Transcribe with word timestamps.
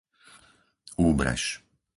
Úbrež 1.07 1.45